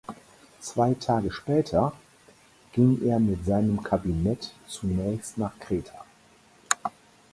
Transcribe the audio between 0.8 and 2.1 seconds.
Tage später